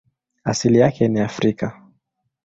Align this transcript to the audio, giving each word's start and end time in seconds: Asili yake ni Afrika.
Asili 0.43 0.77
yake 0.77 1.07
ni 1.07 1.19
Afrika. 1.19 1.83